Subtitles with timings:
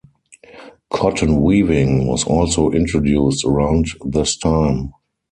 [0.91, 4.93] Cotton weaving was also introduced around this time.